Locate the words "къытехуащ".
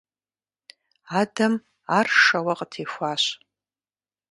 2.59-3.23